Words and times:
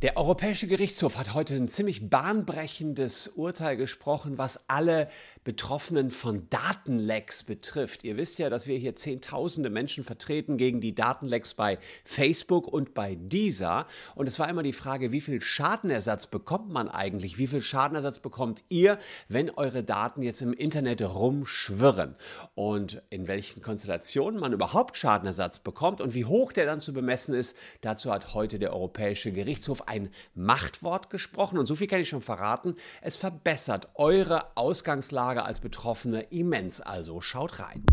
Der 0.00 0.16
Europäische 0.16 0.68
Gerichtshof 0.68 1.18
hat 1.18 1.34
heute 1.34 1.56
ein 1.56 1.66
ziemlich 1.66 2.08
bahnbrechendes 2.08 3.32
Urteil 3.34 3.76
gesprochen, 3.76 4.38
was 4.38 4.68
alle 4.68 5.08
Betroffenen 5.42 6.12
von 6.12 6.46
Datenlecks 6.50 7.42
betrifft. 7.42 8.04
Ihr 8.04 8.16
wisst 8.16 8.38
ja, 8.38 8.48
dass 8.48 8.68
wir 8.68 8.78
hier 8.78 8.94
Zehntausende 8.94 9.70
Menschen 9.70 10.04
vertreten 10.04 10.56
gegen 10.56 10.80
die 10.80 10.94
Datenlecks 10.94 11.54
bei 11.54 11.78
Facebook 12.04 12.68
und 12.68 12.94
bei 12.94 13.16
Deezer. 13.16 13.88
Und 14.14 14.28
es 14.28 14.38
war 14.38 14.48
immer 14.48 14.62
die 14.62 14.72
Frage, 14.72 15.10
wie 15.10 15.20
viel 15.20 15.40
Schadenersatz 15.40 16.28
bekommt 16.28 16.70
man 16.70 16.88
eigentlich? 16.88 17.38
Wie 17.38 17.48
viel 17.48 17.60
Schadenersatz 17.60 18.20
bekommt 18.20 18.62
ihr, 18.68 19.00
wenn 19.28 19.50
eure 19.50 19.82
Daten 19.82 20.22
jetzt 20.22 20.42
im 20.42 20.52
Internet 20.52 21.02
rumschwirren? 21.02 22.14
Und 22.54 23.02
in 23.10 23.26
welchen 23.26 23.62
Konstellationen 23.62 24.38
man 24.38 24.52
überhaupt 24.52 24.96
Schadenersatz 24.96 25.58
bekommt 25.58 26.00
und 26.00 26.14
wie 26.14 26.24
hoch 26.24 26.52
der 26.52 26.66
dann 26.66 26.78
zu 26.78 26.92
bemessen 26.92 27.34
ist, 27.34 27.56
dazu 27.80 28.12
hat 28.12 28.34
heute 28.34 28.60
der 28.60 28.72
Europäische 28.72 29.32
Gerichtshof 29.32 29.87
ein 29.88 30.10
Machtwort 30.34 31.10
gesprochen 31.10 31.58
und 31.58 31.66
so 31.66 31.74
viel 31.74 31.86
kann 31.86 32.00
ich 32.00 32.08
schon 32.08 32.22
verraten. 32.22 32.76
Es 33.00 33.16
verbessert 33.16 33.88
eure 33.94 34.56
Ausgangslage 34.56 35.42
als 35.42 35.60
Betroffene 35.60 36.20
immens. 36.30 36.80
Also 36.80 37.20
schaut 37.20 37.58
rein. 37.58 37.84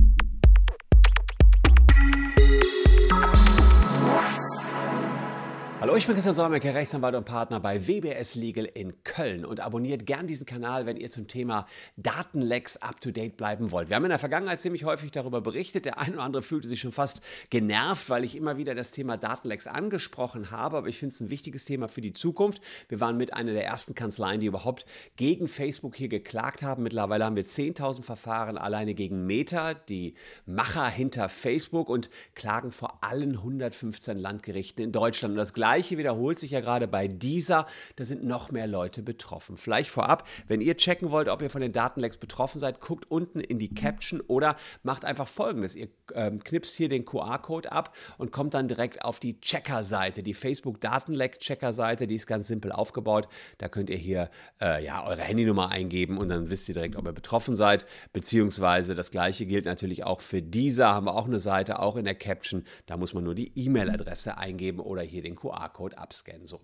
Hallo, 5.85 5.98
ich 5.98 6.07
bin 6.07 6.16
Christian 6.16 6.34
Solmecke, 6.34 6.73
Rechtsanwalt 6.73 7.13
und 7.13 7.25
Partner 7.25 7.59
bei 7.59 7.88
WBS 7.88 8.34
Legal 8.34 8.66
in 8.66 9.03
Köln 9.03 9.45
und 9.45 9.59
abonniert 9.59 10.07
gern 10.07 10.26
diesen 10.26 10.48
Kanal, 10.48 10.88
wenn 10.88 10.98
ihr 10.98 11.12
zum 11.12 11.27
Thema 11.27 11.67
Datenlecks 11.95 12.77
up 12.77 12.99
to 13.02 13.12
date 13.12 13.38
bleiben 13.38 13.70
wollt. 13.70 13.90
Wir 13.90 13.95
haben 13.95 14.05
in 14.05 14.09
der 14.09 14.17
Vergangenheit 14.17 14.59
ziemlich 14.59 14.84
häufig 14.84 15.12
darüber 15.12 15.41
berichtet. 15.41 15.85
Der 15.85 15.99
eine 15.99 16.16
oder 16.16 16.23
andere 16.23 16.41
fühlte 16.41 16.67
sich 16.67 16.79
schon 16.79 16.91
fast 16.91 17.21
genervt, 17.52 18.09
weil 18.09 18.23
ich 18.23 18.35
immer 18.35 18.57
wieder 18.57 18.73
das 18.73 18.93
Thema 18.93 19.16
Datenlecks 19.16 19.67
angesprochen 19.67 20.49
habe, 20.49 20.77
aber 20.77 20.88
ich 20.88 20.98
finde 20.98 21.13
es 21.13 21.21
ein 21.21 21.29
wichtiges 21.29 21.66
Thema 21.66 21.88
für 21.88 22.02
die 22.02 22.13
Zukunft. 22.13 22.63
Wir 22.90 22.99
waren 22.99 23.15
mit 23.15 23.35
einer 23.35 23.54
der 23.54 23.65
ersten 23.65 23.93
Kanzleien, 23.93 24.40
die 24.40 24.48
überhaupt 24.48 24.88
gegen 25.17 25.48
Facebook 25.48 25.95
hier 25.95 26.10
geklagt 26.10 26.63
haben. 26.63 26.82
Mittlerweile 26.82 27.26
haben 27.26 27.35
wir 27.35 27.45
10.000 27.45 28.01
Verfahren 28.01 28.57
alleine 28.57 28.95
gegen 28.95 29.27
Meta, 29.27 29.76
die 29.76 30.15
Macher 30.48 30.88
hinter 30.88 31.29
Facebook 31.29 31.90
und 31.90 32.10
klagen 32.34 32.71
vor 32.71 33.04
allen 33.04 33.34
115 33.34 34.17
Landgerichten 34.17 34.84
in 34.84 34.91
Deutschland. 34.91 35.34
Und 35.34 35.38
das 35.38 35.54
gleiche 35.54 35.74
Gleiche 35.76 35.98
wiederholt 35.98 36.40
sich 36.40 36.51
ja 36.51 36.62
gerade 36.62 36.87
bei 36.87 37.09
dieser. 37.09 37.68
Da 37.98 38.05
sind 38.05 38.23
noch 38.23 38.49
mehr 38.49 38.65
Leute 38.65 39.04
betroffen. 39.04 39.57
Vielleicht 39.57 39.90
vorab, 39.90 40.26
wenn 40.48 40.62
ihr 40.62 40.77
checken 40.77 41.12
wollt, 41.12 41.27
ob 41.27 41.41
ihr 41.41 41.49
von 41.49 41.59
den 41.59 41.73
Datenlecks 41.73 42.15
betroffen 42.15 42.59
seid, 42.59 42.79
guckt 42.79 43.12
unten 43.12 43.41
in 43.41 43.59
die 43.59 43.73
Caption 43.73 44.21
oder 44.21 44.55
macht 44.84 45.04
einfach 45.04 45.27
folgendes. 45.27 45.76
Ihr 45.76 45.90
ähm, 46.13 46.41
knipst 46.41 46.77
hier 46.77 46.87
den 46.87 47.04
QR-Code 47.04 47.73
ab 47.73 47.93
und 48.17 48.32
kommt 48.32 48.54
dann 48.54 48.70
direkt 48.70 49.04
auf 49.04 49.20
die 49.20 49.41
Checker-Seite, 49.41 50.23
die 50.23 50.34
Facebook-Datenleck-Checker-Seite. 50.34 52.07
Die 52.07 52.15
ist 52.15 52.26
ganz 52.26 52.48
simpel 52.48 52.71
aufgebaut. 52.71 53.27
Da 53.57 53.67
könnt 53.67 53.89
ihr 53.89 53.98
hier 53.98 54.29
äh, 54.62 54.82
ja, 54.85 55.05
eure 55.05 55.23
Handynummer 55.23 55.71
eingeben 55.71 56.17
und 56.17 56.29
dann 56.29 56.49
wisst 56.49 56.70
ihr 56.70 56.73
direkt, 56.73 56.95
ob 56.95 57.05
ihr 57.05 57.12
betroffen 57.12 57.54
seid. 57.54 57.85
Beziehungsweise 58.13 58.95
das 58.95 59.12
gleiche 59.12 59.45
gilt 59.45 59.65
natürlich 59.65 60.05
auch 60.05 60.21
für 60.21 60.41
dieser. 60.41 60.93
Haben 60.93 61.07
wir 61.07 61.15
auch 61.15 61.26
eine 61.26 61.39
Seite, 61.39 61.79
auch 61.79 61.98
in 61.98 62.05
der 62.05 62.15
Caption. 62.15 62.63
Da 62.85 62.95
muss 62.95 63.13
man 63.13 63.26
nur 63.26 63.35
die 63.35 63.51
E-Mail-Adresse 63.60 64.38
eingeben 64.38 64.79
oder 64.79 65.01
hier 65.01 65.22
den 65.22 65.35
QR 65.35 65.54
QR-Code 65.56 65.97
abscannen. 65.97 66.47
So. 66.47 66.59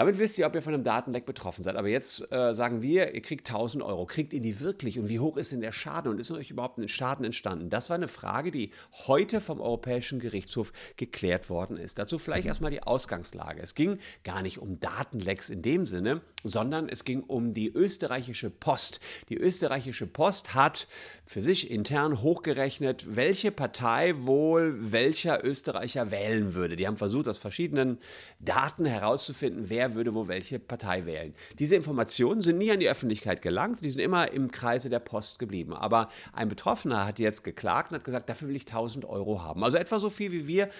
Damit 0.00 0.16
wisst 0.16 0.38
ihr, 0.38 0.46
ob 0.46 0.54
ihr 0.54 0.62
von 0.62 0.72
einem 0.72 0.82
Datenleck 0.82 1.26
betroffen 1.26 1.62
seid. 1.62 1.76
Aber 1.76 1.88
jetzt 1.88 2.32
äh, 2.32 2.54
sagen 2.54 2.80
wir, 2.80 3.14
ihr 3.14 3.20
kriegt 3.20 3.46
1000 3.46 3.84
Euro. 3.84 4.06
Kriegt 4.06 4.32
ihr 4.32 4.40
die 4.40 4.58
wirklich? 4.58 4.98
Und 4.98 5.10
wie 5.10 5.20
hoch 5.20 5.36
ist 5.36 5.52
denn 5.52 5.60
der 5.60 5.72
Schaden? 5.72 6.10
Und 6.10 6.18
ist 6.18 6.30
euch 6.30 6.50
überhaupt 6.50 6.78
ein 6.78 6.88
Schaden 6.88 7.26
entstanden? 7.26 7.68
Das 7.68 7.90
war 7.90 7.96
eine 7.96 8.08
Frage, 8.08 8.50
die 8.50 8.70
heute 9.06 9.42
vom 9.42 9.60
Europäischen 9.60 10.18
Gerichtshof 10.18 10.72
geklärt 10.96 11.50
worden 11.50 11.76
ist. 11.76 11.98
Dazu 11.98 12.18
vielleicht 12.18 12.46
erstmal 12.46 12.70
die 12.70 12.82
Ausgangslage. 12.82 13.60
Es 13.60 13.74
ging 13.74 13.98
gar 14.24 14.40
nicht 14.40 14.56
um 14.56 14.80
Datenlecks 14.80 15.50
in 15.50 15.60
dem 15.60 15.84
Sinne, 15.84 16.22
sondern 16.44 16.88
es 16.88 17.04
ging 17.04 17.22
um 17.22 17.52
die 17.52 17.70
österreichische 17.70 18.48
Post. 18.48 19.00
Die 19.28 19.36
österreichische 19.36 20.06
Post 20.06 20.54
hat 20.54 20.88
für 21.26 21.42
sich 21.42 21.70
intern 21.70 22.22
hochgerechnet, 22.22 23.04
welche 23.14 23.50
Partei 23.50 24.14
wohl 24.16 24.78
welcher 24.92 25.44
Österreicher 25.44 26.10
wählen 26.10 26.54
würde. 26.54 26.76
Die 26.76 26.86
haben 26.86 26.96
versucht, 26.96 27.28
aus 27.28 27.36
verschiedenen 27.36 27.98
Daten 28.38 28.86
herauszufinden, 28.86 29.68
wer 29.68 29.89
würde 29.94 30.14
wo 30.14 30.28
welche 30.28 30.58
Partei 30.58 31.06
wählen. 31.06 31.34
Diese 31.58 31.76
Informationen 31.76 32.40
sind 32.40 32.58
nie 32.58 32.70
an 32.70 32.80
die 32.80 32.88
Öffentlichkeit 32.88 33.42
gelangt, 33.42 33.84
die 33.84 33.90
sind 33.90 34.00
immer 34.00 34.32
im 34.32 34.50
Kreise 34.50 34.90
der 34.90 35.00
Post 35.00 35.38
geblieben. 35.38 35.74
Aber 35.74 36.08
ein 36.32 36.48
Betroffener 36.48 37.06
hat 37.06 37.18
jetzt 37.18 37.44
geklagt 37.44 37.92
und 37.92 37.98
hat 37.98 38.04
gesagt, 38.04 38.28
dafür 38.28 38.48
will 38.48 38.56
ich 38.56 38.66
1000 38.66 39.04
Euro 39.04 39.42
haben. 39.42 39.64
Also 39.64 39.76
etwa 39.76 39.98
so 39.98 40.10
viel, 40.10 40.32
wie 40.32 40.46
wir 40.46 40.70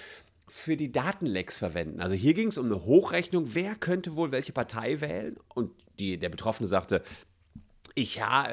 für 0.50 0.76
die 0.76 0.91
Datenlecks 0.91 1.59
verwenden. 1.59 2.00
Also 2.00 2.15
hier 2.16 2.34
ging 2.34 2.48
es 2.48 2.59
um 2.59 2.66
eine 2.66 2.84
Hochrechnung, 2.84 3.54
wer 3.54 3.76
könnte 3.76 4.16
wohl 4.16 4.32
welche 4.32 4.53
Partei 4.53 5.00
wählen? 5.00 5.37
Und 5.54 5.71
die, 5.98 6.19
der 6.19 6.28
Betroffene 6.28 6.66
sagte, 6.66 7.03
ich 8.02 8.16
ja, 8.16 8.48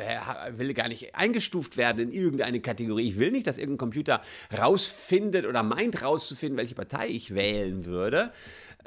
will 0.51 0.73
gar 0.73 0.87
nicht 0.87 1.15
eingestuft 1.15 1.77
werden 1.77 1.99
in 1.99 2.11
irgendeine 2.11 2.59
Kategorie. 2.61 3.07
Ich 3.07 3.19
will 3.19 3.31
nicht, 3.31 3.47
dass 3.47 3.57
irgendein 3.57 3.77
Computer 3.77 4.21
rausfindet 4.57 5.45
oder 5.45 5.63
meint 5.63 6.01
rauszufinden, 6.01 6.57
welche 6.57 6.75
Partei 6.75 7.07
ich 7.07 7.33
wählen 7.33 7.85
würde 7.85 8.31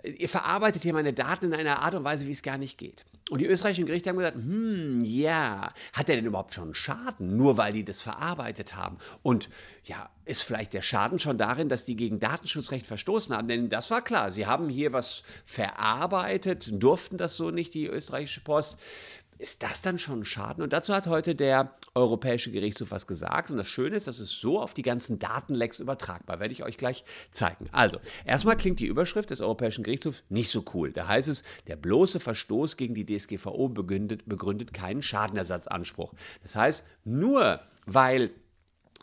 ihr 0.05 0.29
verarbeitet 0.29 0.83
hier 0.83 0.93
meine 0.93 1.13
Daten 1.13 1.47
in 1.47 1.55
einer 1.55 1.83
Art 1.83 1.95
und 1.95 2.05
Weise, 2.05 2.27
wie 2.27 2.33
es 2.33 2.43
gar 2.43 2.59
nicht 2.59 2.79
geht. 2.79 3.05
Und 3.31 3.41
die 3.41 3.47
österreichischen 3.47 3.87
Gerichte 3.87 4.11
haben 4.11 4.17
gesagt, 4.17 4.37
hm, 4.37 5.05
ja, 5.05 5.73
hat 5.93 6.09
der 6.09 6.17
denn 6.17 6.25
überhaupt 6.25 6.55
schon 6.55 6.75
Schaden, 6.75 7.37
nur 7.37 7.57
weil 7.57 7.73
die 7.73 7.85
das 7.85 8.01
verarbeitet 8.01 8.75
haben? 8.75 8.99
Und 9.23 9.49
ja, 9.85 10.11
ist 10.25 10.43
vielleicht 10.43 10.73
der 10.73 10.83
Schaden 10.83 11.19
schon 11.19 11.39
darin, 11.39 11.69
dass 11.69 11.85
die 11.85 11.97
gegen 11.97 12.19
Datenschutzrecht 12.19 12.87
verstoßen 12.87 13.35
haben? 13.37 13.47
Denn 13.47 13.69
das 13.69 13.91
war 13.91 14.03
klar, 14.03 14.31
sie 14.31 14.47
haben 14.47 14.69
hier 14.69 14.93
was 14.93 15.23
verarbeitet, 15.45 16.71
durften 16.73 17.19
das 17.19 17.37
so 17.37 17.51
nicht, 17.51 17.75
die 17.75 17.87
österreichische 17.87 18.41
Post. 18.41 18.79
Ist 19.41 19.63
das 19.63 19.81
dann 19.81 19.99
schon 19.99 20.21
ein 20.21 20.25
Schaden? 20.27 20.63
Und 20.63 20.75
dazu 20.75 20.95
hat 20.95 21.07
heute 21.07 21.35
der 21.35 21.75
Europäische 21.95 22.51
Gerichtshof 22.51 22.91
was 22.91 23.07
gesagt. 23.07 23.51
Und 23.51 23.57
das 23.57 23.69
Schöne 23.69 23.97
ist, 23.97 24.07
das 24.07 24.21
ist 24.21 24.39
so 24.39 24.61
auf 24.61 24.75
die 24.75 24.83
ganzen 24.83 25.19
Datenlecks 25.19 25.81
übertragbar. 25.81 26.41
Werde 26.41 26.53
ich 26.53 26.63
euch 26.63 26.77
gleich 26.77 27.05
zeigen. 27.33 27.67
Also, 27.73 27.99
erstmal 28.27 28.59
klingt 28.59 28.81
die 28.81 28.87
Überschrift 28.87 29.31
des 29.31 29.41
Europäischen 29.41 29.83
Gerichtshofs 29.83 30.25
nicht 30.29 30.51
so 30.51 30.63
cool. 30.75 30.93
Da 30.93 31.09
heißt 31.09 31.29
es, 31.29 31.43
der 31.69 31.77
bloße 31.77 32.21
Verstoß 32.21 32.77
gegen 32.77 32.93
die 32.93 33.07
DSGVO 33.07 33.71
begründet, 33.71 34.29
begründet 34.29 34.75
keinen 34.75 35.01
Schadenersatzanspruch. 35.01 36.13
Das 36.43 36.55
heißt, 36.55 36.85
nur 37.05 37.61
weil 37.87 38.33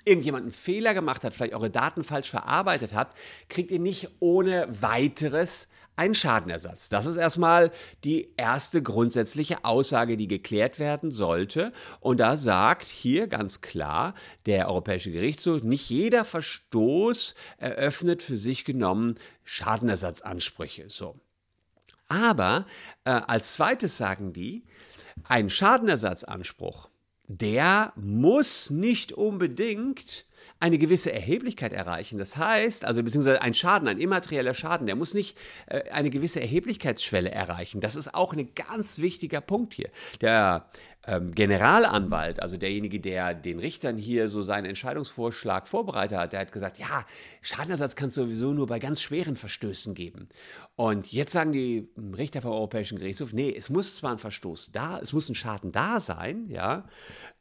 irgendjemand 0.06 0.44
einen 0.44 0.52
Fehler 0.52 0.94
gemacht 0.94 1.24
hat, 1.24 1.34
vielleicht 1.34 1.56
eure 1.56 1.72
Daten 1.72 2.04
falsch 2.04 2.30
verarbeitet 2.30 2.94
hat, 2.94 3.16
kriegt 3.50 3.72
ihr 3.72 3.80
nicht 3.80 4.10
ohne 4.20 4.68
weiteres 4.70 5.68
einen 5.98 6.14
Schadenersatz. 6.14 6.90
Das 6.90 7.08
ist 7.08 7.18
erstmal 7.18 7.72
die 8.04 8.30
erste 8.38 8.82
grundsätzliche 8.82 9.66
Aussage, 9.66 10.16
die 10.16 10.28
geklärt 10.28 10.80
werden 10.80 11.12
sollte. 11.12 11.74
Und 12.00 12.20
da 12.20 12.38
sagt 12.38 12.88
hier 12.88 13.28
ganz 13.28 13.62
klar 13.62 14.14
der 14.46 14.70
Europäische 14.70 15.12
Gerichtshof, 15.12 15.64
nicht 15.64 15.90
jeder 15.90 16.24
Verstoß 16.24 17.36
eröffnet 17.58 18.22
für 18.22 18.38
sich 18.38 18.64
genommen 18.64 19.16
Schadenersatzansprüche. 19.44 20.90
So. 20.90 21.20
Aber 22.08 22.68
äh, 23.04 23.10
als 23.10 23.54
zweites 23.54 23.98
sagen 23.98 24.34
die, 24.34 24.66
ein 25.24 25.50
Schadenersatzanspruch, 25.50 26.90
der 27.28 27.92
muss 27.96 28.70
nicht 28.70 29.14
unbedingt 29.14 30.27
eine 30.60 30.78
gewisse 30.78 31.12
Erheblichkeit 31.12 31.74
erreichen. 31.74 32.18
Das 32.18 32.38
heißt, 32.38 32.86
also 32.86 33.04
beziehungsweise 33.04 33.42
ein 33.42 33.54
Schaden, 33.54 33.88
ein 33.88 34.00
immaterieller 34.00 34.54
Schaden, 34.54 34.88
der 34.88 34.96
muss 34.96 35.14
nicht 35.14 35.38
äh, 35.68 35.90
eine 35.92 36.10
gewisse 36.10 36.42
Erheblichkeitsschwelle 36.42 37.32
erreichen. 37.32 37.82
Das 37.82 37.96
ist 37.96 38.14
auch 38.14 38.34
ein 38.34 38.50
ganz 38.56 39.00
wichtiger 39.00 39.42
Punkt 39.42 39.74
hier. 39.74 39.90
Der 40.22 40.68
ähm, 41.08 41.34
Generalanwalt, 41.34 42.42
also 42.42 42.58
derjenige, 42.58 43.00
der 43.00 43.34
den 43.34 43.60
Richtern 43.60 43.98
hier 43.98 44.28
so 44.28 44.44
seinen 44.44 44.66
Entscheidungsvorschlag 44.66 45.68
vorbereitet 45.68 46.18
hat, 46.18 46.34
der 46.34 46.42
hat 46.42 46.52
gesagt, 46.52 46.80
ja, 46.80 47.06
Schadenersatz 47.42 47.96
kannst 47.96 48.18
du 48.18 48.24
sowieso 48.24 48.54
nur 48.54 48.68
bei 48.68 48.80
ganz 48.80 49.02
schweren 49.02 49.38
Verstößen 49.38 49.94
geben. 49.94 50.28
Und 50.76 51.12
jetzt 51.14 51.32
sagen 51.32 51.54
die 51.54 51.88
Richter 52.18 52.42
vom 52.42 52.52
Europäischen 52.52 53.00
Gerichtshof, 53.00 53.32
nee, 53.32 53.54
es 53.56 53.70
muss 53.70 53.96
zwar 53.96 54.12
ein 54.12 54.20
Verstoß 54.20 54.74
da, 54.74 55.00
es 55.00 55.14
muss 55.14 55.30
ein 55.30 55.36
Schaden 55.36 55.72
da 55.72 56.02
sein, 56.02 56.50
ja, 56.50 56.84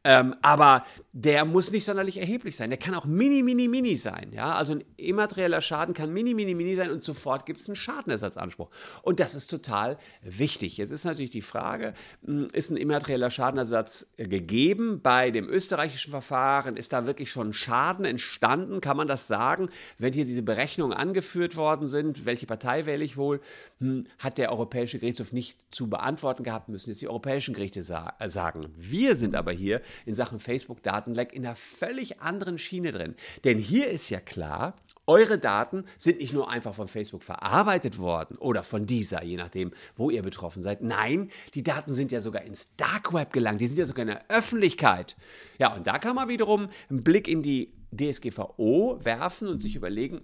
ähm, 0.06 0.36
aber 0.40 0.84
der 1.12 1.44
muss 1.44 1.72
nicht 1.72 1.84
sonderlich 1.84 2.18
erheblich 2.18 2.54
sein. 2.54 2.70
Der 2.70 2.78
kann 2.78 2.94
auch 2.94 3.06
mini, 3.06 3.42
mini, 3.42 3.66
mini 3.66 3.96
sein. 3.96 4.30
Ja? 4.32 4.54
Also 4.54 4.74
ein 4.74 4.84
immaterieller 4.96 5.60
Schaden 5.60 5.94
kann 5.94 6.12
mini, 6.12 6.32
mini, 6.32 6.54
mini 6.54 6.76
sein 6.76 6.92
und 6.92 7.02
sofort 7.02 7.44
gibt 7.44 7.58
es 7.58 7.68
einen 7.68 7.74
Schadenersatzanspruch. 7.74 8.70
Und 9.02 9.18
das 9.18 9.34
ist 9.34 9.48
total 9.48 9.98
wichtig. 10.22 10.76
Jetzt 10.76 10.92
ist 10.92 11.04
natürlich 11.04 11.32
die 11.32 11.42
Frage, 11.42 11.94
hm, 12.24 12.46
ist 12.52 12.70
ein 12.70 12.76
immaterieller 12.76 13.30
Schadenersatz 13.30 14.12
gegeben 14.16 15.00
bei 15.02 15.32
dem 15.32 15.48
österreichischen 15.48 16.12
Verfahren? 16.12 16.76
Ist 16.76 16.92
da 16.92 17.04
wirklich 17.04 17.28
schon 17.28 17.52
Schaden 17.52 18.04
entstanden? 18.04 18.80
Kann 18.80 18.96
man 18.96 19.08
das 19.08 19.26
sagen? 19.26 19.70
Wenn 19.98 20.12
hier 20.12 20.24
diese 20.24 20.42
Berechnungen 20.42 20.96
angeführt 20.96 21.56
worden 21.56 21.88
sind, 21.88 22.26
welche 22.26 22.46
Partei 22.46 22.86
wähle 22.86 23.02
ich 23.02 23.16
wohl, 23.16 23.40
hm, 23.80 24.06
hat 24.20 24.38
der 24.38 24.52
Europäische 24.52 25.00
Gerichtshof 25.00 25.32
nicht 25.32 25.58
zu 25.74 25.90
beantworten 25.90 26.44
gehabt, 26.44 26.68
müssen 26.68 26.90
jetzt 26.90 27.00
die 27.00 27.08
europäischen 27.08 27.54
Gerichte 27.54 27.82
sa 27.82 28.14
sagen. 28.26 28.68
Wir 28.76 29.16
sind 29.16 29.34
aber 29.34 29.50
hier 29.50 29.80
in 30.04 30.14
Sachen 30.14 30.38
Facebook-Datenleck 30.38 31.32
in 31.32 31.46
einer 31.46 31.56
völlig 31.56 32.20
anderen 32.20 32.58
Schiene 32.58 32.92
drin. 32.92 33.14
Denn 33.44 33.58
hier 33.58 33.88
ist 33.88 34.10
ja 34.10 34.20
klar, 34.20 34.74
Eure 35.08 35.38
Daten 35.38 35.84
sind 35.98 36.18
nicht 36.18 36.32
nur 36.32 36.50
einfach 36.50 36.74
von 36.74 36.88
Facebook 36.88 37.22
verarbeitet 37.22 37.98
worden 37.98 38.36
oder 38.38 38.64
von 38.64 38.86
dieser, 38.86 39.22
je 39.22 39.36
nachdem, 39.36 39.72
wo 39.94 40.10
ihr 40.10 40.22
betroffen 40.22 40.62
seid. 40.62 40.82
Nein, 40.82 41.30
die 41.54 41.62
Daten 41.62 41.94
sind 41.94 42.10
ja 42.10 42.20
sogar 42.20 42.42
ins 42.42 42.74
Dark 42.76 43.12
Web 43.12 43.32
gelangt. 43.32 43.60
Die 43.60 43.68
sind 43.68 43.78
ja 43.78 43.86
sogar 43.86 44.02
in 44.02 44.08
der 44.08 44.28
Öffentlichkeit. 44.28 45.16
Ja, 45.58 45.74
und 45.74 45.86
da 45.86 45.98
kann 45.98 46.16
man 46.16 46.28
wiederum 46.28 46.68
einen 46.90 47.04
Blick 47.04 47.28
in 47.28 47.42
die 47.42 47.72
DSGVO 47.96 48.98
werfen 49.04 49.46
und 49.46 49.60
sich 49.60 49.76
überlegen, 49.76 50.22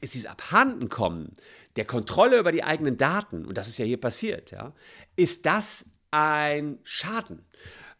ist 0.00 0.14
dieses 0.14 0.30
Abhandenkommen 0.30 1.32
der 1.74 1.84
Kontrolle 1.84 2.38
über 2.38 2.52
die 2.52 2.62
eigenen 2.62 2.96
Daten, 2.96 3.44
und 3.44 3.56
das 3.56 3.68
ist 3.68 3.78
ja 3.78 3.84
hier 3.84 4.00
passiert, 4.00 4.52
ja, 4.52 4.72
ist 5.16 5.46
das 5.46 5.86
ein 6.10 6.78
Schaden? 6.84 7.44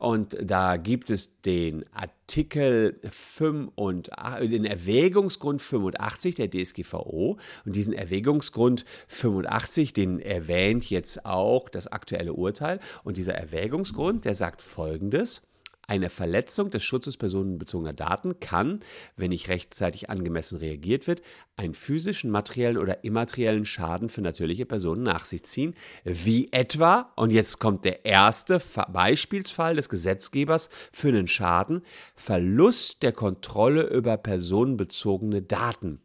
Und 0.03 0.37
da 0.43 0.79
gibt 0.79 1.11
es 1.11 1.41
den 1.43 1.85
Artikel 1.93 2.99
5 3.09 3.71
und 3.77 4.11
den 4.41 4.65
Erwägungsgrund 4.65 5.63
85 5.63 6.35
der 6.35 6.51
DSGVO. 6.51 7.39
Und 7.65 7.77
diesen 7.77 7.95
Erwägungsgrund 7.95 8.85
85, 9.07 9.93
den 9.93 10.19
erwähnt 10.19 10.91
jetzt 10.91 11.25
auch 11.25 11.69
das 11.69 11.87
aktuelle 11.87 12.33
Urteil. 12.33 12.81
Und 13.05 13.17
dieser 13.17 13.37
Erwägungsgrund, 13.37 14.25
der 14.25 14.35
sagt 14.35 14.61
folgendes. 14.61 15.47
Eine 15.89 16.11
Verletzung 16.11 16.71
des 16.71 16.85
Schutzes 16.85 17.17
personenbezogener 17.17 17.93
Daten 17.93 18.39
kann, 18.39 18.81
wenn 19.17 19.31
nicht 19.31 19.49
rechtzeitig 19.49 20.11
angemessen 20.11 20.59
reagiert 20.59 21.07
wird, 21.07 21.23
einen 21.57 21.75
physischen, 21.75 22.31
materiellen 22.31 22.79
oder 22.79 23.05
immateriellen 23.05 23.65
Schaden 23.65 24.09
für 24.09 24.23
natürliche 24.23 24.65
Personen 24.65 25.03
nach 25.03 25.25
sich 25.25 25.43
ziehen, 25.43 25.75
wie 26.05 26.53
etwa, 26.53 27.13
und 27.17 27.33
jetzt 27.33 27.59
kommt 27.59 27.85
der 27.85 28.05
erste 28.05 28.61
Beispielsfall 28.93 29.75
des 29.75 29.89
Gesetzgebers 29.89 30.71
für 30.93 31.09
einen 31.09 31.27
Schaden, 31.27 31.83
Verlust 32.15 33.03
der 33.03 33.13
Kontrolle 33.13 33.83
über 33.83 34.17
personenbezogene 34.17 35.43
Daten. 35.43 36.01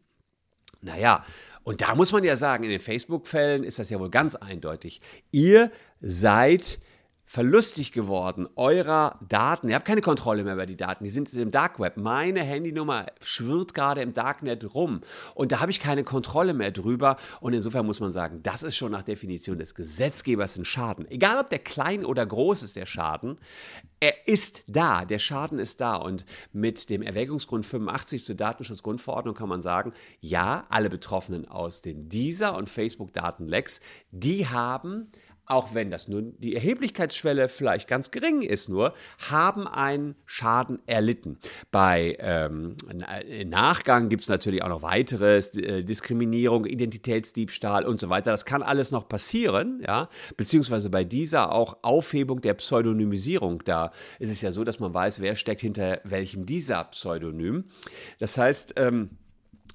Naja, 0.80 1.24
und 1.62 1.82
da 1.82 1.94
muss 1.94 2.12
man 2.12 2.24
ja 2.24 2.36
sagen, 2.36 2.64
in 2.64 2.70
den 2.70 2.80
Facebook-Fällen 2.80 3.64
ist 3.64 3.78
das 3.78 3.90
ja 3.90 3.98
wohl 4.00 4.10
ganz 4.10 4.34
eindeutig. 4.36 5.00
Ihr 5.32 5.70
seid 6.00 6.78
verlustig 7.28 7.92
geworden 7.92 8.48
eurer 8.56 9.18
Daten. 9.28 9.68
Ihr 9.68 9.74
habt 9.74 9.86
keine 9.86 10.00
Kontrolle 10.00 10.44
mehr 10.44 10.54
über 10.54 10.64
die 10.64 10.78
Daten. 10.78 11.04
Die 11.04 11.10
sind 11.10 11.32
im 11.34 11.50
Dark 11.50 11.78
Web. 11.78 11.98
Meine 11.98 12.40
Handynummer 12.40 13.06
schwirrt 13.22 13.74
gerade 13.74 14.00
im 14.00 14.14
Darknet 14.14 14.74
rum. 14.74 15.02
Und 15.34 15.52
da 15.52 15.60
habe 15.60 15.70
ich 15.70 15.78
keine 15.78 16.04
Kontrolle 16.04 16.54
mehr 16.54 16.70
drüber. 16.70 17.18
Und 17.40 17.52
insofern 17.52 17.84
muss 17.84 18.00
man 18.00 18.12
sagen, 18.12 18.40
das 18.42 18.62
ist 18.62 18.76
schon 18.76 18.92
nach 18.92 19.02
Definition 19.02 19.58
des 19.58 19.74
Gesetzgebers 19.74 20.56
ein 20.56 20.64
Schaden. 20.64 21.06
Egal 21.10 21.38
ob 21.38 21.50
der 21.50 21.58
klein 21.58 22.06
oder 22.06 22.24
groß 22.24 22.62
ist, 22.62 22.76
der 22.76 22.86
Schaden. 22.86 23.38
Er 24.00 24.26
ist 24.26 24.62
da. 24.66 25.04
Der 25.04 25.18
Schaden 25.18 25.58
ist 25.58 25.82
da. 25.82 25.96
Und 25.96 26.24
mit 26.54 26.88
dem 26.88 27.02
Erwägungsgrund 27.02 27.66
85 27.66 28.24
zur 28.24 28.36
Datenschutzgrundverordnung 28.36 29.34
kann 29.34 29.50
man 29.50 29.60
sagen, 29.60 29.92
ja, 30.20 30.64
alle 30.70 30.88
Betroffenen 30.88 31.46
aus 31.46 31.82
den 31.82 32.08
dieser 32.08 32.56
und 32.56 32.70
Facebook-Datenlecks, 32.70 33.80
die 34.12 34.46
haben 34.46 35.10
auch 35.48 35.74
wenn 35.74 35.90
das 35.90 36.08
nur 36.08 36.22
die 36.22 36.54
Erheblichkeitsschwelle 36.54 37.48
vielleicht 37.48 37.88
ganz 37.88 38.10
gering 38.10 38.42
ist, 38.42 38.68
nur 38.68 38.94
haben 39.30 39.66
einen 39.66 40.14
Schaden 40.26 40.78
erlitten. 40.86 41.38
Bei 41.70 42.16
ähm, 42.20 42.76
Nachgang 43.46 44.08
gibt 44.08 44.22
es 44.22 44.28
natürlich 44.28 44.62
auch 44.62 44.68
noch 44.68 44.82
weiteres, 44.82 45.56
äh, 45.56 45.82
Diskriminierung, 45.82 46.66
Identitätsdiebstahl 46.66 47.86
und 47.86 47.98
so 47.98 48.08
weiter. 48.08 48.30
Das 48.30 48.44
kann 48.44 48.62
alles 48.62 48.90
noch 48.90 49.08
passieren, 49.08 49.82
ja, 49.86 50.08
beziehungsweise 50.36 50.90
bei 50.90 51.04
dieser 51.04 51.52
auch 51.52 51.78
Aufhebung 51.82 52.40
der 52.40 52.54
Pseudonymisierung. 52.54 53.62
Da 53.64 53.92
ist 54.18 54.30
es 54.30 54.42
ja 54.42 54.52
so, 54.52 54.64
dass 54.64 54.80
man 54.80 54.92
weiß, 54.92 55.20
wer 55.20 55.34
steckt 55.34 55.60
hinter 55.60 56.00
welchem 56.04 56.46
dieser 56.46 56.84
Pseudonym. 56.84 57.64
Das 58.18 58.36
heißt, 58.36 58.74
ähm, 58.76 59.10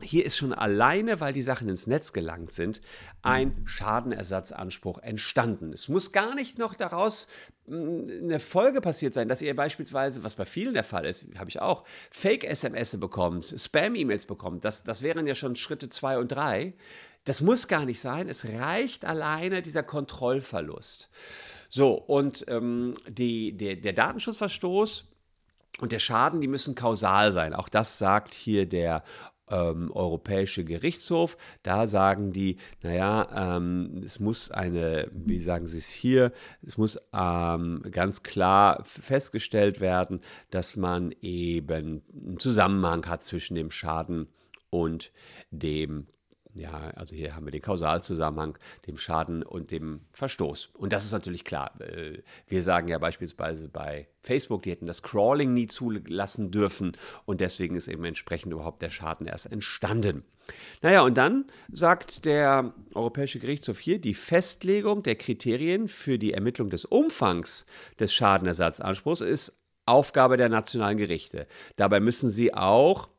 hier 0.04 0.26
ist 0.26 0.38
schon 0.38 0.54
alleine, 0.54 1.20
weil 1.20 1.34
die 1.34 1.42
Sachen 1.42 1.70
ins 1.70 1.88
Netz 1.88 2.14
gelangt 2.14 2.54
sind, 2.54 2.82
ein 3.22 3.62
Schadenersatzanspruch 3.66 5.00
entstanden. 5.00 5.74
Es 5.74 5.88
muss 5.88 6.12
gar 6.12 6.36
nicht 6.36 6.58
noch 6.58 6.76
daraus 6.76 7.28
hm, 7.66 8.10
eine 8.24 8.40
Folge 8.40 8.82
passiert 8.82 9.14
sein, 9.14 9.28
dass 9.28 9.42
ihr 9.42 9.56
beispielsweise, 9.56 10.24
was 10.24 10.36
bei 10.36 10.46
vielen 10.46 10.74
der 10.74 10.84
Fall 10.84 11.06
ist, 11.06 11.26
habe 11.38 11.50
ich 11.50 11.62
auch, 11.62 11.84
Fake-SMS 12.12 13.00
bekommt, 13.00 13.54
Spam-E-Mails 13.58 14.26
bekommt. 14.26 14.64
Das, 14.66 14.84
das 14.84 15.02
wären 15.02 15.26
ja 15.26 15.36
schon 15.36 15.56
Schritte 15.56 15.90
zwei 15.90 16.18
und 16.18 16.32
drei. 16.32 16.74
Das 17.26 17.42
muss 17.42 17.68
gar 17.68 17.86
nicht 17.86 18.02
sein. 18.02 18.28
Es 18.28 18.46
reicht 18.46 19.06
alleine 19.06 19.62
dieser 19.62 19.84
Kontrollverlust. 19.84 21.10
So, 21.70 21.94
und 21.94 22.46
ähm, 22.50 22.94
die, 23.08 23.58
der, 23.58 23.78
der 23.78 23.94
Datenschutzverstoß 23.94 25.06
und 25.80 25.92
der 25.92 26.00
Schaden, 26.00 26.42
die 26.42 26.48
müssen 26.48 26.76
kausal 26.76 27.32
sein. 27.32 27.54
Auch 27.54 27.70
das 27.70 27.98
sagt 27.98 28.34
hier 28.34 28.68
der 28.68 29.04
ähm, 29.50 29.92
Europäische 29.92 30.64
Gerichtshof. 30.64 31.38
Da 31.64 31.88
sagen 31.88 32.32
die, 32.32 32.58
naja, 32.82 33.56
ähm, 33.58 34.02
es 34.04 34.20
muss 34.20 34.52
eine, 34.52 35.10
wie 35.14 35.40
sagen 35.40 35.68
sie 35.68 35.80
es 35.80 35.90
hier, 35.90 36.32
es 36.62 36.78
muss 36.78 37.00
ähm, 37.14 37.84
ganz 37.92 38.24
klar 38.24 38.84
festgestellt 38.84 39.80
werden, 39.80 40.22
dass 40.50 40.76
man 40.76 41.14
eben 41.22 42.02
einen 42.14 42.40
Zusammenhang 42.40 43.06
hat 43.08 43.24
zwischen 43.24 43.56
dem 43.56 43.72
Schaden 43.72 44.28
und 44.70 45.12
dem 45.52 46.08
ja, 46.56 46.92
also 46.96 47.16
hier 47.16 47.36
haben 47.36 47.46
wir 47.46 47.52
den 47.52 47.62
Kausalzusammenhang, 47.62 48.58
dem 48.86 48.98
Schaden 48.98 49.44
und 49.44 49.72
dem 49.72 50.02
Verstoß. 50.12 50.70
Und 50.74 50.94
das 50.94 51.06
ist 51.06 51.12
natürlich 51.12 51.44
klar. 51.44 51.80
Äh, 51.82 52.22
wir 52.48 52.62
sagen 52.62 52.88
ja 52.88 53.00
beispielsweise 53.00 53.70
bei 53.70 54.08
Facebook, 54.22 54.64
die 54.64 54.72
hätten 54.72 54.86
das 54.86 55.02
Crawling 55.02 55.54
nie 55.54 55.68
zulassen 55.68 56.52
dürfen 56.52 56.96
und 57.26 57.42
deswegen 57.42 57.76
ist 57.76 57.88
eben 57.88 58.06
entsprechend 58.06 58.54
überhaupt 58.54 58.82
der 58.82 58.92
Schaden 58.92 59.26
erst 59.26 59.52
entstanden. 59.52 60.24
Naja, 60.82 61.02
und 61.02 61.18
dann 61.18 61.46
sagt 61.72 62.26
der 62.26 62.74
Europäische 62.94 63.40
Gerichtshof 63.40 63.80
hier, 63.80 64.00
die 64.00 64.14
Festlegung 64.14 65.02
der 65.02 65.16
Kriterien 65.16 65.88
für 65.88 66.20
die 66.20 66.34
Ermittlung 66.34 66.70
des 66.70 66.86
Umfangs 66.86 67.66
des 68.00 68.14
Schadenersatzanspruchs 68.14 69.22
ist 69.22 69.58
Aufgabe 69.86 70.38
der 70.38 70.50
nationalen 70.50 70.98
Gerichte. 70.98 71.48
Dabei 71.76 72.00
müssen 72.00 72.30
sie 72.30 72.54
auch 72.54 73.10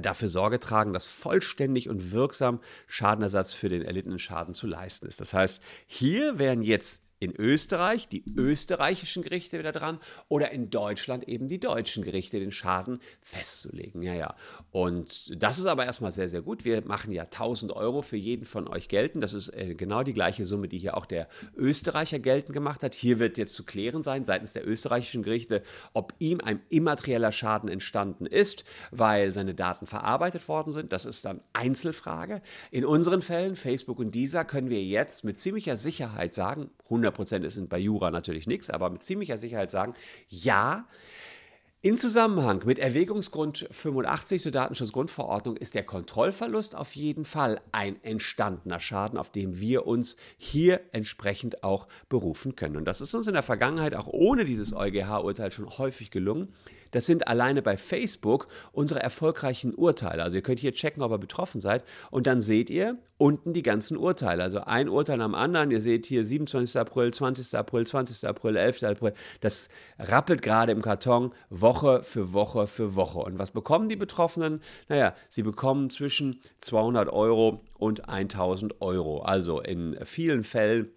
dafür 0.00 0.28
Sorge 0.28 0.60
tragen, 0.60 0.92
dass 0.92 1.06
vollständig 1.06 1.88
und 1.88 2.12
wirksam 2.12 2.60
Schadenersatz 2.86 3.52
für 3.52 3.68
den 3.68 3.82
erlittenen 3.82 4.18
Schaden 4.18 4.54
zu 4.54 4.66
leisten 4.66 5.06
ist. 5.06 5.20
Das 5.20 5.34
heißt, 5.34 5.60
hier 5.86 6.38
wären 6.38 6.62
jetzt 6.62 7.02
in 7.22 7.36
Österreich 7.36 8.08
die 8.08 8.24
österreichischen 8.36 9.22
Gerichte 9.22 9.56
wieder 9.56 9.70
dran 9.70 10.00
oder 10.26 10.50
in 10.50 10.70
Deutschland 10.70 11.28
eben 11.28 11.46
die 11.46 11.60
deutschen 11.60 12.02
Gerichte 12.02 12.40
den 12.40 12.50
Schaden 12.50 12.98
festzulegen. 13.20 14.02
Ja, 14.02 14.12
ja. 14.12 14.34
Und 14.72 15.40
das 15.40 15.60
ist 15.60 15.66
aber 15.66 15.86
erstmal 15.86 16.10
sehr, 16.10 16.28
sehr 16.28 16.42
gut. 16.42 16.64
Wir 16.64 16.84
machen 16.84 17.12
ja 17.12 17.22
1000 17.22 17.70
Euro 17.70 18.02
für 18.02 18.16
jeden 18.16 18.44
von 18.44 18.66
euch 18.66 18.88
gelten. 18.88 19.20
Das 19.20 19.34
ist 19.34 19.50
äh, 19.50 19.76
genau 19.76 20.02
die 20.02 20.14
gleiche 20.14 20.44
Summe, 20.44 20.66
die 20.66 20.78
hier 20.78 20.96
auch 20.96 21.06
der 21.06 21.28
Österreicher 21.56 22.18
geltend 22.18 22.54
gemacht 22.54 22.82
hat. 22.82 22.92
Hier 22.92 23.20
wird 23.20 23.38
jetzt 23.38 23.54
zu 23.54 23.62
klären 23.62 24.02
sein 24.02 24.24
seitens 24.24 24.52
der 24.52 24.66
österreichischen 24.66 25.22
Gerichte, 25.22 25.62
ob 25.92 26.14
ihm 26.18 26.40
ein 26.40 26.60
immaterieller 26.70 27.30
Schaden 27.30 27.68
entstanden 27.68 28.26
ist, 28.26 28.64
weil 28.90 29.30
seine 29.30 29.54
Daten 29.54 29.86
verarbeitet 29.86 30.48
worden 30.48 30.72
sind. 30.72 30.92
Das 30.92 31.06
ist 31.06 31.24
dann 31.24 31.40
Einzelfrage. 31.52 32.42
In 32.72 32.84
unseren 32.84 33.22
Fällen, 33.22 33.54
Facebook 33.54 34.00
und 34.00 34.12
dieser, 34.12 34.44
können 34.44 34.70
wir 34.70 34.82
jetzt 34.82 35.22
mit 35.22 35.38
ziemlicher 35.38 35.76
Sicherheit 35.76 36.34
sagen, 36.34 36.70
100 36.86 37.11
100% 37.12 37.44
ist 37.44 37.68
bei 37.68 37.78
Jura 37.78 38.10
natürlich 38.10 38.46
nichts, 38.46 38.70
aber 38.70 38.90
mit 38.90 39.02
ziemlicher 39.02 39.38
Sicherheit 39.38 39.70
sagen, 39.70 39.94
ja, 40.28 40.86
in 41.84 41.98
Zusammenhang 41.98 42.62
mit 42.64 42.78
Erwägungsgrund 42.78 43.66
85 43.72 44.40
zur 44.40 44.52
Datenschutzgrundverordnung 44.52 45.56
ist 45.56 45.74
der 45.74 45.82
Kontrollverlust 45.82 46.76
auf 46.76 46.94
jeden 46.94 47.24
Fall 47.24 47.60
ein 47.72 48.00
entstandener 48.04 48.78
Schaden, 48.78 49.18
auf 49.18 49.30
den 49.30 49.58
wir 49.58 49.84
uns 49.84 50.14
hier 50.38 50.80
entsprechend 50.92 51.64
auch 51.64 51.88
berufen 52.08 52.54
können. 52.54 52.76
Und 52.76 52.84
das 52.84 53.00
ist 53.00 53.16
uns 53.16 53.26
in 53.26 53.32
der 53.32 53.42
Vergangenheit 53.42 53.96
auch 53.96 54.06
ohne 54.06 54.44
dieses 54.44 54.72
EuGH-Urteil 54.72 55.50
schon 55.50 55.68
häufig 55.76 56.12
gelungen. 56.12 56.54
Das 56.92 57.06
sind 57.06 57.26
alleine 57.26 57.62
bei 57.62 57.76
Facebook 57.76 58.46
unsere 58.70 59.02
erfolgreichen 59.02 59.74
Urteile. 59.74 60.22
Also 60.22 60.36
ihr 60.36 60.42
könnt 60.42 60.60
hier 60.60 60.72
checken, 60.72 61.02
ob 61.02 61.10
ihr 61.10 61.18
betroffen 61.18 61.60
seid 61.60 61.84
und 62.10 62.28
dann 62.28 62.40
seht 62.40 62.70
ihr 62.70 62.98
unten 63.22 63.52
die 63.52 63.62
ganzen 63.62 63.96
Urteile. 63.96 64.42
Also 64.42 64.60
ein 64.60 64.88
Urteil 64.88 65.20
am 65.20 65.36
anderen. 65.36 65.70
Ihr 65.70 65.80
seht 65.80 66.06
hier 66.06 66.26
27. 66.26 66.76
April, 66.76 67.12
20. 67.12 67.56
April, 67.56 67.86
20. 67.86 68.28
April, 68.28 68.56
11. 68.56 68.82
April. 68.82 69.14
Das 69.40 69.68
rappelt 69.98 70.42
gerade 70.42 70.72
im 70.72 70.82
Karton 70.82 71.32
Woche 71.72 72.02
für 72.02 72.34
Woche 72.34 72.66
für 72.66 72.96
Woche. 72.96 73.20
Und 73.20 73.38
was 73.38 73.50
bekommen 73.50 73.88
die 73.88 73.96
Betroffenen? 73.96 74.60
Naja, 74.88 75.14
sie 75.30 75.42
bekommen 75.42 75.88
zwischen 75.88 76.38
200 76.60 77.08
Euro 77.08 77.62
und 77.78 78.10
1000 78.10 78.82
Euro. 78.82 79.22
Also 79.22 79.60
in 79.60 79.96
vielen 80.04 80.44
Fällen 80.44 80.90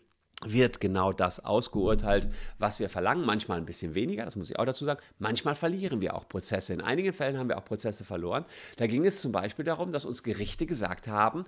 wird 0.46 0.82
genau 0.82 1.13
das 1.13 1.39
ausgeurteilt, 1.39 2.27
was 2.60 2.82
wir 2.82 2.89
verlangen. 2.89 3.25
Manchmal 3.25 3.58
ein 3.58 3.65
bisschen 3.65 3.96
weniger, 3.96 4.25
das 4.25 4.36
muss 4.36 4.50
ich 4.50 4.60
auch 4.60 4.65
dazu 4.65 4.84
sagen. 4.84 5.00
Manchmal 5.17 5.55
verlieren 5.55 6.01
wir 6.01 6.13
auch 6.13 6.27
Prozesse. 6.27 6.74
In 6.74 6.82
einigen 6.82 7.13
Fällen 7.13 7.38
haben 7.38 7.48
wir 7.48 7.58
auch 7.58 7.63
Prozesse 7.63 8.03
verloren. 8.03 8.44
Da 8.75 8.86
ging 8.86 9.05
es 9.05 9.22
zum 9.22 9.32
Beispiel 9.32 9.63
darum, 9.63 9.94
dass 9.94 10.03
uns 10.03 10.24
Gerichte 10.24 10.65
gesagt 10.65 11.08
haben, 11.08 11.46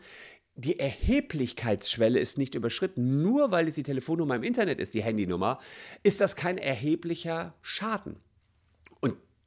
die 0.55 0.79
Erheblichkeitsschwelle 0.79 2.17
ist 2.17 2.37
nicht 2.37 2.55
überschritten. 2.55 3.21
Nur 3.21 3.51
weil 3.51 3.67
es 3.67 3.75
die 3.75 3.83
Telefonnummer 3.83 4.37
im 4.37 4.43
Internet 4.43 4.79
ist, 4.79 4.93
die 4.93 5.03
Handynummer, 5.03 5.59
ist 6.01 6.21
das 6.21 6.37
kein 6.37 6.57
erheblicher 6.57 7.53
Schaden. 7.61 8.21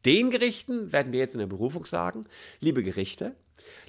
Den 0.05 0.31
Gerichten 0.31 0.93
werden 0.93 1.13
wir 1.13 1.21
jetzt 1.21 1.35
in 1.35 1.41
der 1.41 1.47
Berufung 1.47 1.85
sagen, 1.85 2.25
liebe 2.61 2.83
Gerichte, 2.83 3.35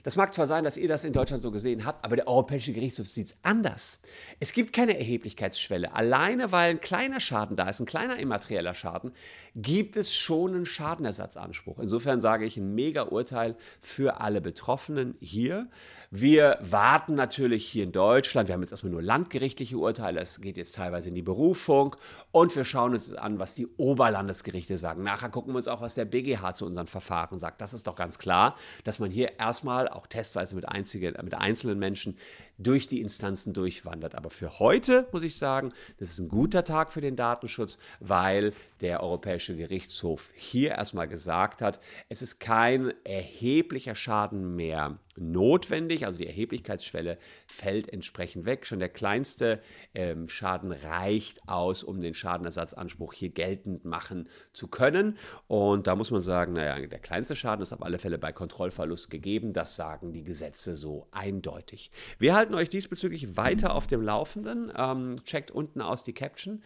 Das 0.03 0.15
mag 0.15 0.33
zwar 0.33 0.47
sein, 0.47 0.63
dass 0.63 0.77
ihr 0.77 0.87
das 0.87 1.03
in 1.03 1.13
Deutschland 1.13 1.41
so 1.41 1.51
gesehen 1.51 1.85
habt, 1.85 2.03
aber 2.03 2.15
der 2.15 2.27
Europäische 2.27 2.73
Gerichtshof 2.73 3.07
sieht 3.07 3.27
es 3.27 3.35
anders. 3.43 3.99
Es 4.39 4.53
gibt 4.53 4.73
keine 4.73 4.97
Erheblichkeitsschwelle. 4.97 5.93
Alleine 5.93 6.51
weil 6.51 6.71
ein 6.71 6.81
kleiner 6.81 7.19
Schaden 7.19 7.55
da 7.55 7.69
ist, 7.69 7.79
ein 7.79 7.85
kleiner 7.85 8.17
immaterieller 8.17 8.73
Schaden, 8.73 9.11
gibt 9.55 9.95
es 9.97 10.15
schon 10.15 10.55
einen 10.55 10.65
Schadenersatzanspruch. 10.65 11.79
Insofern 11.79 12.21
sage 12.21 12.45
ich 12.45 12.57
ein 12.57 12.73
mega 12.73 13.03
Urteil 13.03 13.55
für 13.79 14.19
alle 14.21 14.41
Betroffenen 14.41 15.15
hier. 15.19 15.67
Wir 16.09 16.57
warten 16.61 17.15
natürlich 17.15 17.65
hier 17.65 17.85
in 17.85 17.93
Deutschland, 17.93 18.49
wir 18.49 18.53
haben 18.53 18.61
jetzt 18.61 18.71
erstmal 18.71 18.91
nur 18.91 19.01
landgerichtliche 19.01 19.77
Urteile, 19.77 20.19
es 20.19 20.41
geht 20.41 20.57
jetzt 20.57 20.75
teilweise 20.75 21.07
in 21.07 21.15
die 21.15 21.21
Berufung 21.21 21.95
und 22.31 22.53
wir 22.55 22.65
schauen 22.65 22.93
uns 22.93 23.13
an, 23.13 23.39
was 23.39 23.55
die 23.55 23.67
Oberlandesgerichte 23.77 24.75
sagen. 24.75 25.03
Nachher 25.03 25.29
gucken 25.29 25.53
wir 25.53 25.57
uns 25.57 25.69
auch, 25.69 25.79
was 25.79 25.95
der 25.95 26.03
BGH 26.03 26.53
zu 26.53 26.65
unseren 26.65 26.87
Verfahren 26.87 27.39
sagt. 27.39 27.61
Das 27.61 27.73
ist 27.73 27.87
doch 27.87 27.95
ganz 27.95 28.19
klar, 28.19 28.55
dass 28.83 28.99
man 28.99 29.09
hier 29.09 29.39
erstmal 29.39 29.70
auch 29.71 30.07
testweise 30.07 30.55
mit, 30.55 30.67
einzige, 30.67 31.13
mit 31.23 31.33
einzelnen 31.33 31.79
Menschen 31.79 32.17
durch 32.57 32.87
die 32.87 33.01
Instanzen 33.01 33.53
durchwandert. 33.53 34.15
Aber 34.15 34.29
für 34.29 34.59
heute 34.59 35.07
muss 35.11 35.23
ich 35.23 35.37
sagen, 35.37 35.73
das 35.97 36.09
ist 36.09 36.19
ein 36.19 36.29
guter 36.29 36.63
Tag 36.63 36.91
für 36.91 37.01
den 37.01 37.15
Datenschutz, 37.15 37.77
weil 37.99 38.53
der 38.81 39.01
Europäische 39.01 39.55
Gerichtshof 39.55 40.31
hier 40.35 40.71
erstmal 40.71 41.07
gesagt 41.07 41.61
hat, 41.61 41.79
es 42.09 42.21
ist 42.21 42.39
kein 42.39 42.93
erheblicher 43.03 43.95
Schaden 43.95 44.55
mehr 44.55 44.99
notwendig, 45.21 46.05
also 46.05 46.17
die 46.17 46.27
Erheblichkeitsschwelle 46.27 47.17
fällt 47.47 47.87
entsprechend 47.91 48.45
weg. 48.45 48.65
Schon 48.65 48.79
der 48.79 48.89
kleinste 48.89 49.61
ähm, 49.93 50.27
Schaden 50.27 50.71
reicht 50.71 51.47
aus, 51.47 51.83
um 51.83 52.01
den 52.01 52.13
Schadenersatzanspruch 52.13 53.13
hier 53.13 53.29
geltend 53.29 53.85
machen 53.85 54.27
zu 54.53 54.67
können. 54.67 55.17
Und 55.47 55.87
da 55.87 55.95
muss 55.95 56.11
man 56.11 56.21
sagen, 56.21 56.53
naja, 56.53 56.85
der 56.85 56.99
kleinste 56.99 57.35
Schaden 57.35 57.61
ist 57.61 57.73
auf 57.73 57.83
alle 57.83 57.99
Fälle 57.99 58.17
bei 58.17 58.31
Kontrollverlust 58.31 59.09
gegeben. 59.09 59.53
Das 59.53 59.75
sagen 59.75 60.13
die 60.13 60.23
Gesetze 60.23 60.75
so 60.75 61.07
eindeutig. 61.11 61.91
Wir 62.17 62.35
halten 62.35 62.55
euch 62.55 62.69
diesbezüglich 62.69 63.37
weiter 63.37 63.75
auf 63.75 63.87
dem 63.87 64.01
Laufenden. 64.01 64.71
Ähm, 64.75 65.23
checkt 65.23 65.51
unten 65.51 65.81
aus 65.81 66.03
die 66.03 66.13
Caption. 66.13 66.63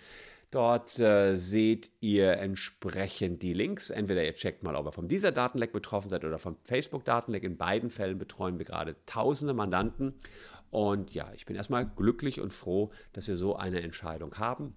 Dort 0.51 0.99
äh, 0.99 1.35
seht 1.35 1.91
ihr 1.99 2.37
entsprechend 2.37 3.41
die 3.43 3.53
Links. 3.53 3.89
Entweder 3.89 4.23
ihr 4.23 4.33
checkt 4.33 4.63
mal, 4.63 4.75
ob 4.75 4.87
ihr 4.87 4.91
von 4.91 5.07
dieser 5.07 5.31
Datenleck 5.31 5.73
betroffen 5.73 6.09
seid 6.09 6.23
oder 6.23 6.39
vom 6.39 6.57
Facebook-Datenleck. 6.63 7.43
In 7.43 7.57
beiden 7.57 7.89
Fällen 7.89 8.17
betreuen 8.17 8.57
wir 8.57 8.65
gerade 8.65 8.95
tausende 9.05 9.53
Mandanten. 9.53 10.13
Und 10.69 11.13
ja, 11.13 11.31
ich 11.33 11.45
bin 11.45 11.55
erstmal 11.55 11.85
glücklich 11.85 12.41
und 12.41 12.53
froh, 12.53 12.91
dass 13.13 13.27
wir 13.27 13.35
so 13.35 13.55
eine 13.55 13.81
Entscheidung 13.81 14.37
haben. 14.37 14.75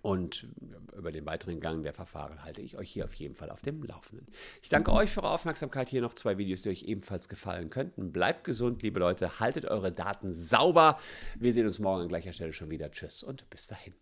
Und 0.00 0.48
über 0.96 1.12
den 1.12 1.26
weiteren 1.26 1.60
Gang 1.60 1.82
der 1.82 1.92
Verfahren 1.92 2.42
halte 2.42 2.62
ich 2.62 2.76
euch 2.78 2.90
hier 2.90 3.04
auf 3.04 3.14
jeden 3.14 3.34
Fall 3.34 3.50
auf 3.50 3.62
dem 3.62 3.82
Laufenden. 3.82 4.26
Ich 4.62 4.68
danke 4.68 4.92
euch 4.92 5.10
für 5.10 5.22
eure 5.22 5.32
Aufmerksamkeit. 5.32 5.88
Hier 5.88 6.00
noch 6.00 6.14
zwei 6.14 6.38
Videos, 6.38 6.62
die 6.62 6.70
euch 6.70 6.84
ebenfalls 6.84 7.28
gefallen 7.28 7.70
könnten. 7.70 8.12
Bleibt 8.12 8.44
gesund, 8.44 8.82
liebe 8.82 8.98
Leute. 8.98 9.38
Haltet 9.38 9.66
eure 9.66 9.92
Daten 9.92 10.32
sauber. 10.32 10.98
Wir 11.38 11.52
sehen 11.52 11.66
uns 11.66 11.78
morgen 11.78 12.02
an 12.02 12.08
gleicher 12.08 12.32
Stelle 12.32 12.52
schon 12.52 12.70
wieder. 12.70 12.90
Tschüss 12.90 13.22
und 13.22 13.48
bis 13.50 13.66
dahin. 13.66 13.94